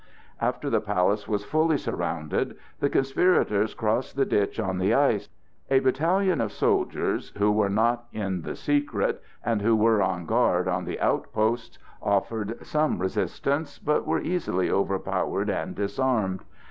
After 0.39 0.67
the 0.67 0.81
palace 0.81 1.27
was 1.27 1.45
fully 1.45 1.77
surrounded, 1.77 2.55
the 2.79 2.89
conspirators 2.89 3.75
crossed 3.75 4.15
the 4.15 4.25
ditch 4.25 4.59
on 4.59 4.79
the 4.79 4.95
ice. 4.95 5.29
A 5.69 5.79
battalion 5.79 6.41
of 6.41 6.51
soldiers, 6.51 7.31
who 7.37 7.51
were 7.51 7.69
not 7.69 8.05
in 8.11 8.41
the 8.41 8.55
secret, 8.55 9.21
and 9.45 9.61
who 9.61 9.75
were 9.75 10.01
on 10.01 10.25
guard 10.25 10.67
on 10.67 10.85
the 10.85 10.99
outposts, 10.99 11.77
offered 12.01 12.65
some 12.65 12.97
resistance, 12.97 13.77
but 13.77 14.07
were 14.07 14.21
easily 14.21 14.71
overpowered 14.71 15.51
and 15.51 15.75
disarmed. 15.75 16.41